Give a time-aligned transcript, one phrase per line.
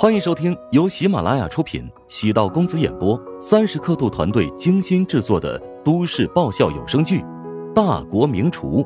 [0.00, 7.20] 欢迎收听由喜马拉雅出品、喜道公子演播、三十刻度团队精心制作的都市爆笑有声剧
[7.74, 8.82] 《大国名厨》，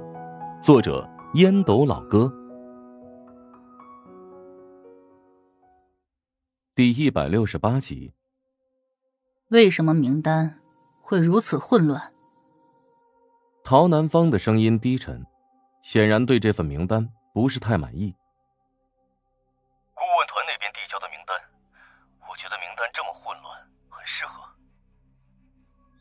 [0.61, 2.32] 作者烟斗老哥，
[6.75, 8.12] 第一百六十八集。
[9.51, 10.59] 为什么名单
[11.01, 12.12] 会如此混乱？
[13.62, 15.25] 陶南方的声音低沉，
[15.81, 18.12] 显然对这份名单不是太满意。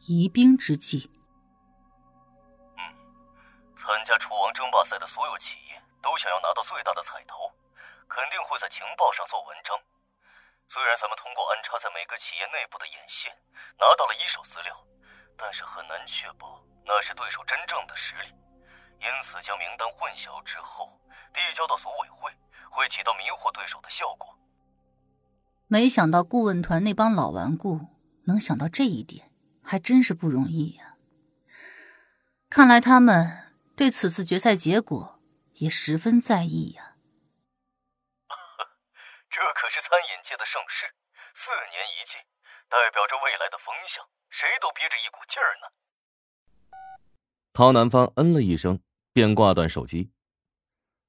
[0.08, 1.10] 疑兵之计。
[2.76, 2.82] 嗯，
[3.80, 7.48] 参加厨王争霸赛的所有企业都想要拿到最大的彩头，
[8.12, 9.80] 肯定会在情报上做文章。
[10.68, 13.32] 虽然咱们通过安插在每个企业内部的眼线
[13.80, 14.76] 拿到了一手资料，
[15.40, 18.36] 但是很难确保那是对手真正的实力。
[19.00, 20.88] 因此，将名单混淆之后
[21.32, 22.32] 递交到组委会，
[22.72, 24.36] 会起到迷惑对手的效果。
[25.68, 27.88] 没想到顾问团那帮老顽固
[28.28, 29.33] 能想到这一点。
[29.64, 30.98] 还真是不容易呀！
[32.50, 35.20] 看来他们对此次决赛结果
[35.54, 36.96] 也十分在意呀。
[39.32, 40.94] 这可是餐饮界的盛事，
[41.34, 42.22] 四年一届，
[42.70, 45.66] 代表着未来的风向，谁都憋着一股劲儿呢。
[47.54, 48.80] 陶南方嗯了一声，
[49.14, 50.12] 便挂断手机。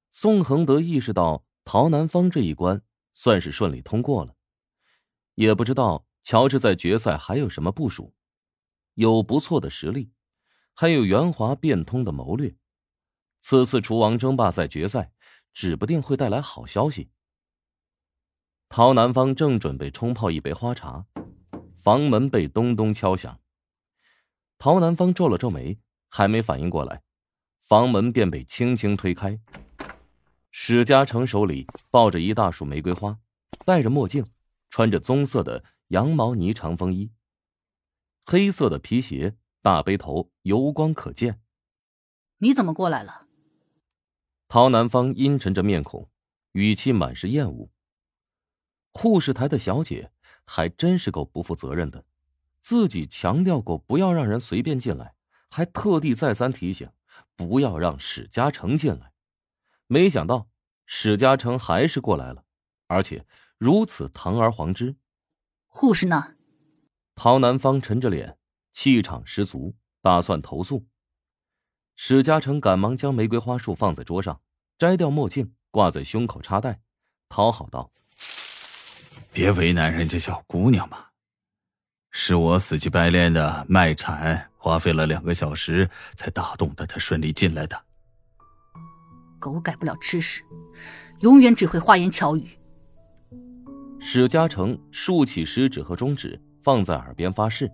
[0.09, 2.81] 宋恒德意识到陶南方这一关
[3.11, 4.35] 算是顺利通过了，
[5.35, 8.15] 也不知道乔治在决赛还有什么部署。
[8.95, 10.11] 有不错的实力，
[10.73, 12.55] 还有圆滑变通的谋略，
[13.41, 15.11] 此次厨王争霸赛决赛，
[15.53, 17.11] 指不定会带来好消息。
[18.69, 21.05] 陶南方正准备冲泡一杯花茶，
[21.77, 23.39] 房门被咚咚敲响。
[24.57, 25.77] 陶南方皱了皱眉，
[26.09, 27.03] 还没反应过来，
[27.61, 29.39] 房门便被轻轻推开。
[30.51, 33.19] 史嘉诚手里抱着一大束玫瑰花，
[33.65, 34.25] 戴着墨镜，
[34.69, 37.11] 穿着棕色的羊毛呢长风衣。
[38.27, 41.39] 黑色的皮鞋，大背头，油光可见。
[42.39, 43.27] 你怎么过来了？
[44.47, 46.09] 陶南方阴沉着面孔，
[46.53, 47.69] 语气满是厌恶。
[48.91, 50.11] 护士台的小姐
[50.43, 52.03] 还真是够不负责任的，
[52.61, 55.13] 自己强调过不要让人随便进来，
[55.51, 56.89] 还特地再三提醒
[57.35, 59.11] 不要让史嘉诚进来。
[59.85, 60.49] 没想到
[60.87, 62.43] 史嘉诚还是过来了，
[62.87, 63.27] 而且
[63.59, 64.95] 如此堂而皇之。
[65.67, 66.35] 护士呢？
[67.15, 68.37] 陶南方沉着脸，
[68.73, 70.85] 气场十足，打算投诉。
[71.95, 74.41] 史嘉诚赶忙将玫瑰花束放在桌上，
[74.77, 76.81] 摘掉墨镜，挂在胸口插袋，
[77.29, 77.89] 讨好道
[79.31, 81.05] ：“别为难人家小姑娘嘛，
[82.11, 87.81] 是我死乞白赖的卖惨，花费了两个小时才打动的她顺利进来的。
[89.39, 90.43] 狗改不了吃屎，
[91.21, 92.45] 永远只会花言巧语。”
[94.01, 96.39] 史嘉诚竖起食指和中指。
[96.65, 97.71] 放在耳边发誓，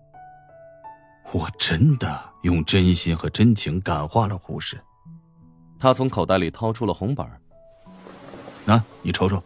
[1.32, 4.78] 我真的用真心和真情感化了护士。
[5.80, 7.40] 他从口袋里掏出了红本儿
[8.66, 9.42] 那你瞅瞅，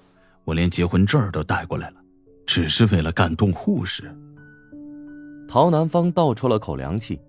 [0.45, 1.97] 我连结婚证都带过来了，
[2.47, 4.11] 只是为了感动护士。
[5.47, 7.21] 陶南方倒抽了口凉气，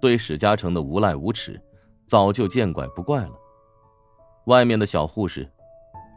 [0.00, 1.62] 对史嘉诚的无赖无耻，
[2.04, 3.32] 早就见怪不怪了。
[4.46, 5.48] 外面的小护士，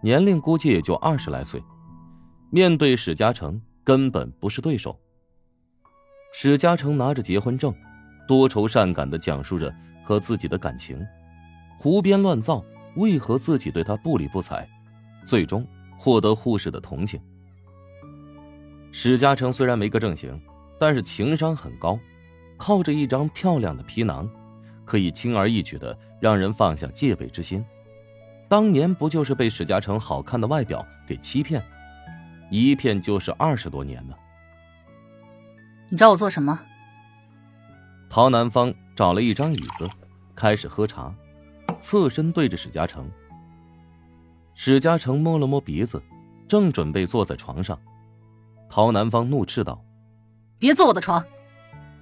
[0.02, 1.64] 年龄估计也就二十来岁，
[2.50, 5.00] 面对史嘉诚根本不是对手。
[6.40, 7.74] 史嘉诚拿着结婚证，
[8.28, 11.04] 多愁善感的讲述着和自己的感情，
[11.80, 12.64] 胡编乱造，
[12.96, 14.64] 为何自己对他不理不睬，
[15.26, 15.66] 最终
[15.98, 17.20] 获得护士的同情。
[18.92, 20.40] 史嘉诚虽然没个正形，
[20.80, 21.98] 但是情商很高，
[22.56, 24.30] 靠着一张漂亮的皮囊，
[24.86, 27.66] 可以轻而易举的让人放下戒备之心。
[28.48, 31.60] 当年不就是被史嘉诚好看的外表给欺骗，
[32.52, 34.14] 一骗就是二十多年呢？
[35.90, 36.60] 你找我做什么？
[38.10, 39.90] 陶南方找了一张椅子，
[40.36, 41.14] 开始喝茶，
[41.80, 43.10] 侧身对着史嘉诚。
[44.54, 46.02] 史嘉诚摸了摸鼻子，
[46.48, 47.80] 正准备坐在床上，
[48.70, 49.82] 陶南方怒斥道
[50.60, 51.24] ：“别坐我的床！”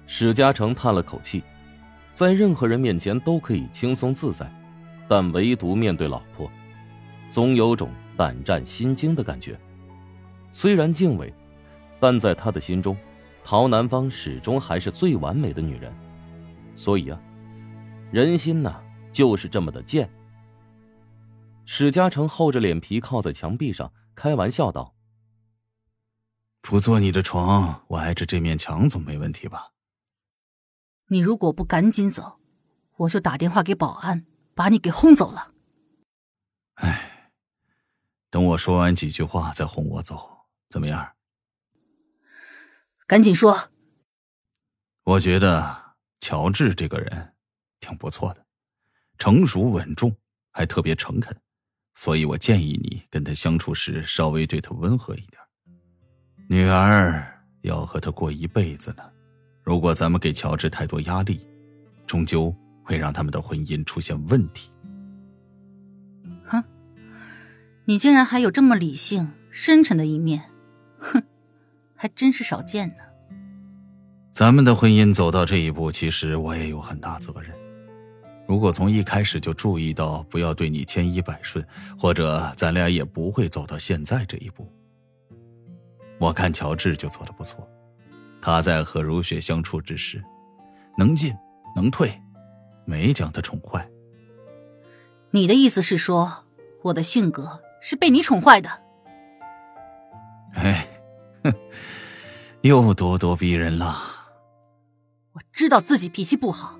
[0.08, 1.42] 史嘉诚叹了口气，
[2.12, 4.50] 在任何人面前都可以轻松自在，
[5.06, 6.50] 但唯独面对老婆，
[7.30, 9.56] 总有种胆战心惊的感觉。
[10.50, 11.32] 虽然敬畏，
[12.00, 12.96] 但在他的心中。
[13.48, 15.94] 陶南方始终还是最完美的女人，
[16.74, 17.22] 所以啊，
[18.10, 18.82] 人心呐
[19.12, 20.10] 就是这么的贱。
[21.64, 24.96] 史嘉诚厚着脸皮靠在墙壁上，开玩笑道
[26.60, 29.70] ：“不坐你的床，我挨着这面墙总没问题吧？”
[31.06, 32.40] 你如果不赶紧走，
[32.96, 34.26] 我就打电话给保安，
[34.56, 35.52] 把你给轰走了。
[36.74, 37.30] 哎，
[38.28, 40.48] 等我说完几句话再轰我走。
[40.68, 41.15] 怎么样？
[43.06, 43.70] 赶紧说。
[45.04, 47.32] 我觉得乔治这个人
[47.78, 48.44] 挺不错的，
[49.18, 50.14] 成熟稳重，
[50.50, 51.36] 还特别诚恳，
[51.94, 55.40] 所以我建议你跟他相处时稍微对他温和一点。
[56.48, 59.04] 女儿要和他过一辈子呢，
[59.62, 61.46] 如果咱们给乔治太多压力，
[62.06, 62.54] 终究
[62.84, 64.72] 会让他们的婚姻出现问题。
[66.44, 66.62] 哼，
[67.84, 70.55] 你竟然还有这么理性、深沉的一面，哼，
[72.06, 73.02] 还真是少见呢。
[74.32, 77.52] 咱们的婚姻走到这一步，其实我也有很大责任。
[78.46, 81.66] 如果从一开始就注意到不要对你千依百顺，
[81.98, 84.72] 或者咱俩也不会走到现在这一步。
[86.20, 87.68] 我看乔治就做的不错，
[88.40, 90.22] 他在和如雪相处之时，
[90.96, 91.34] 能进
[91.74, 92.16] 能退，
[92.84, 93.84] 没将她宠坏。
[95.32, 96.44] 你的意思是说，
[96.84, 98.70] 我的性格是被你宠坏的？
[100.54, 100.95] 哎，哼，
[102.62, 103.96] 又咄咄逼人了。
[105.32, 106.78] 我知道自己脾气不好，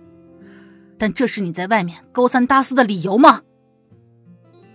[0.98, 3.42] 但这是你在外面勾三搭四的理由吗？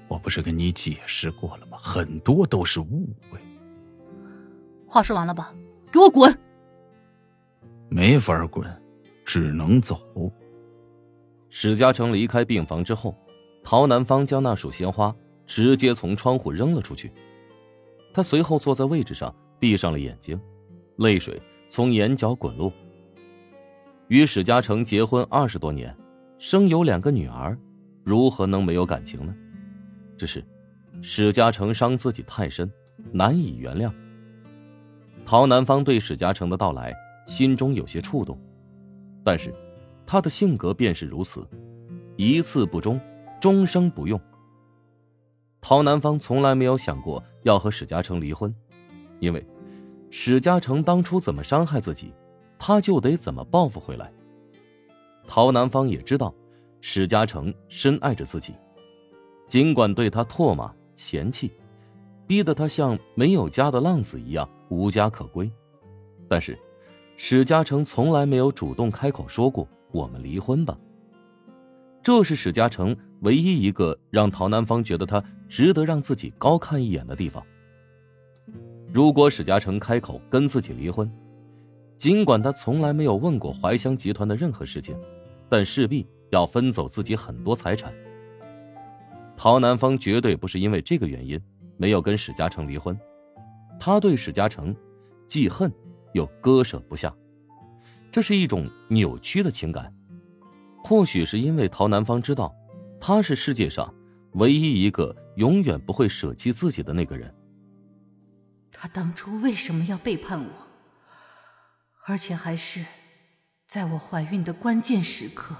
[0.08, 1.78] 我不是跟你解释过了吗？
[1.80, 3.40] 很多都是误会。
[4.86, 5.54] 话说完了吧？
[5.92, 6.38] 给我滚！
[7.90, 8.66] 没法滚，
[9.26, 10.00] 只能走。
[11.50, 13.18] 史嘉诚离开病房之后，
[13.64, 15.16] 陶南方将那束鲜花
[15.46, 17.12] 直接从窗户扔了出去。
[18.14, 20.42] 他随后坐在位置上，闭上了眼睛，
[20.98, 22.74] 泪水从眼角滚落。
[24.08, 25.96] 与史嘉诚结婚二十多年，
[26.40, 27.56] 生有两个女儿，
[28.04, 29.36] 如何能没有感情呢？
[30.18, 30.44] 只是，
[31.00, 32.70] 史嘉诚伤自己太深，
[33.12, 33.94] 难以原谅。
[35.24, 36.92] 陶南方对史嘉诚的到来
[37.28, 38.36] 心中有些触动，
[39.24, 39.54] 但是，
[40.08, 41.48] 他的性格便是如此，
[42.16, 43.00] 一次不忠，
[43.40, 44.20] 终生不用。
[45.62, 48.54] 陶南方从来没有想过要和史嘉诚离婚，
[49.20, 49.46] 因为，
[50.12, 52.14] 史嘉诚当初怎么伤害自己。
[52.64, 54.14] 他就得怎么报复回来。
[55.28, 56.32] 陶南方也知道，
[56.80, 58.54] 史嘉诚深爱着自己，
[59.48, 61.52] 尽管对他唾骂嫌弃，
[62.28, 65.52] 逼得他像没有家的浪子一样无家可归，
[66.30, 66.56] 但是，
[67.18, 70.78] 史嘉诚从来没有主动开口说过“我们离婚吧”。
[72.04, 77.44] 这是史嘉诚唯一一个让陶南方觉得他值得让自己高看一眼的地方。
[78.94, 81.10] 如果史嘉诚开口跟自己离婚，
[81.98, 84.94] 尽管他从来没有问过怀香集团的任何事情，
[85.48, 87.94] 但势必要分走自己很多财产。
[89.38, 91.42] 陶南方绝对不是因为这个原因
[91.78, 93.00] 没有跟史嘉诚离婚，
[93.80, 94.76] 他对史嘉诚
[95.26, 95.72] 既恨
[96.14, 97.16] 又割舍不下，
[98.12, 99.94] 这是一种扭曲的情感。
[100.84, 102.54] 或许是因为陶南方知道，
[103.00, 103.94] 他是世界上
[104.34, 107.34] 唯一一个永远不会舍弃自己的那个人。
[108.74, 110.50] 他当初为什么要背叛我？
[112.08, 112.84] 而且还是
[113.68, 115.56] 在我怀孕的关键时刻。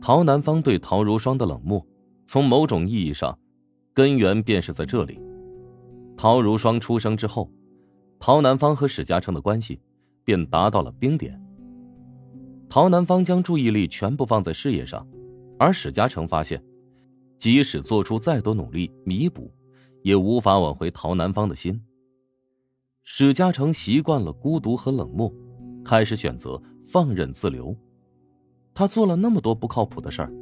[0.00, 1.86] 陶南方对陶如霜的冷漠，
[2.26, 3.38] 从某种意义上，
[3.94, 5.20] 根源便是在这里。
[6.16, 7.50] 陶如霜出生之后，
[8.18, 9.80] 陶南方和史嘉诚的关系
[10.24, 11.40] 便达到了冰点。
[12.68, 15.06] 陶南方将注意力全部放在事业上，
[15.58, 16.62] 而史嘉诚发现，
[17.38, 19.50] 即使做出再多努力弥补，
[20.08, 21.78] 也无法挽回陶南方的心。
[23.02, 25.30] 史嘉诚习惯了孤独和冷漠，
[25.84, 27.76] 开始选择放任自流。
[28.72, 30.32] 他做了那么多不靠谱的事儿，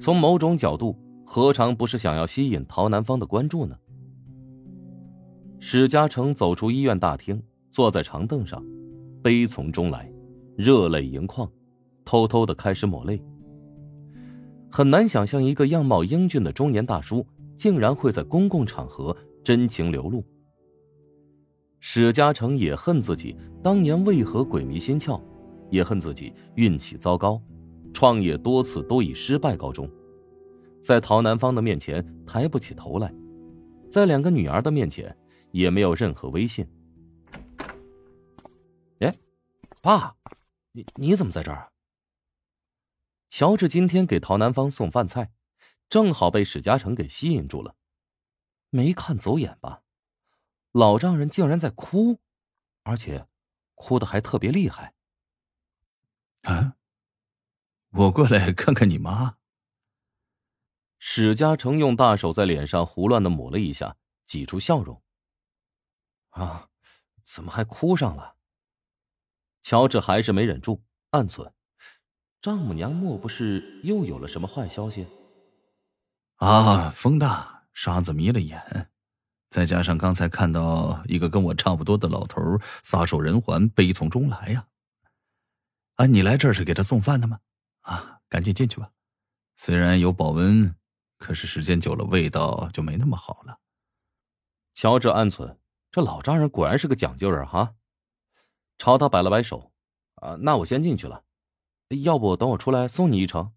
[0.00, 3.76] 从某种角度，何尝不是想要吸引陶南方的关注呢？
[5.58, 8.64] 史嘉诚走出医院大厅，坐在长凳上，
[9.22, 10.10] 悲从中来，
[10.56, 11.46] 热泪盈眶，
[12.02, 13.22] 偷偷的开始抹泪。
[14.70, 20.24] 很难想象一个样貌英俊的中年大叔，竟然会在公共场合真情流露。
[21.80, 25.20] 史嘉诚也恨自己当年为何鬼迷心窍，
[25.70, 27.40] 也恨自己运气糟糕，
[27.92, 29.88] 创业多次都以失败告终，
[30.82, 33.12] 在陶南方的面前抬不起头来，
[33.90, 35.16] 在两个女儿的面前
[35.52, 36.66] 也没有任何威信。
[39.00, 39.14] 哎，
[39.80, 40.14] 爸，
[40.72, 41.68] 你你怎么在这儿？
[43.28, 45.30] 乔治今天给陶南方送饭菜，
[45.88, 47.76] 正好被史嘉诚给吸引住了，
[48.70, 49.82] 没看走眼吧？
[50.72, 52.20] 老丈人竟然在哭，
[52.82, 53.26] 而且
[53.74, 54.94] 哭的还特别厉害。
[56.42, 56.76] 啊！
[57.90, 59.38] 我过来看看你妈。
[60.98, 65.02] 史嘉诚用大手在脸上胡乱的抹了一下，挤出笑容。
[66.30, 66.68] 啊，
[67.24, 68.36] 怎么还哭上了？
[69.62, 71.52] 乔治还是没忍住，暗忖：
[72.40, 75.06] 丈母娘莫不是又有了什么坏消息？
[76.36, 78.90] 啊，风大，沙子迷了眼。
[79.48, 82.40] 再加上刚才看到一个跟我差不多的老头
[82.82, 84.66] 撒手人寰，悲从中来呀。
[85.94, 87.40] 啊，你来这儿是给他送饭的吗？
[87.82, 88.90] 啊，赶紧进去吧。
[89.54, 90.74] 虽然有保温，
[91.16, 93.60] 可是时间久了味道就没那么好了。
[94.74, 95.58] 乔治暗存：
[95.90, 97.74] 这老丈人果然是个讲究人哈。
[98.76, 99.72] 朝他摆了摆手
[100.20, 101.24] ：“啊，那我先进去了，
[102.02, 103.54] 要不等我出来送你一程？”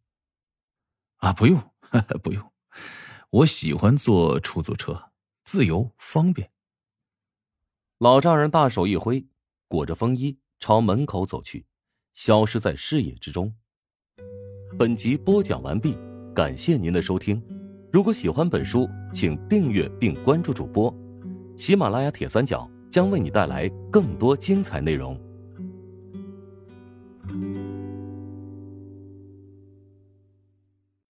[1.17, 1.61] 啊，不用，
[2.23, 2.53] 不用，
[3.29, 5.11] 我喜欢坐出租车，
[5.43, 6.49] 自由方便。
[7.99, 9.25] 老丈人大手一挥，
[9.67, 11.65] 裹着风衣朝门口走去，
[12.13, 13.53] 消失在视野之中。
[14.77, 15.97] 本集播讲完毕，
[16.33, 17.43] 感谢您的收听。
[17.91, 20.93] 如果喜欢本书，请订阅并关注主播。
[21.57, 25.19] 喜马拉雅铁三角将为你带来更多精彩内容。